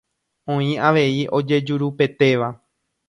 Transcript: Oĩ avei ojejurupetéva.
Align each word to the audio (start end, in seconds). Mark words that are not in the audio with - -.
Oĩ 0.53 0.71
avei 0.87 1.21
ojejurupetéva. 1.41 2.49